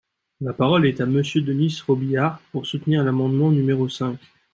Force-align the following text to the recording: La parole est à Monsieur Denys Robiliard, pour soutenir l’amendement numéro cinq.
La 0.39 0.51
parole 0.53 0.87
est 0.87 0.99
à 0.99 1.05
Monsieur 1.05 1.41
Denys 1.43 1.83
Robiliard, 1.85 2.41
pour 2.51 2.65
soutenir 2.65 3.03
l’amendement 3.03 3.51
numéro 3.51 3.87
cinq. 3.87 4.17